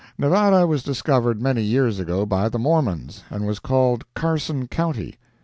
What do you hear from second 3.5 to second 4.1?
called